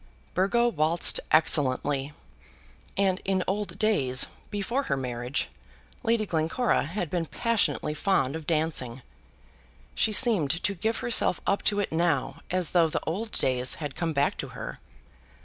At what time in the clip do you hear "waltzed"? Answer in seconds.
0.67-1.19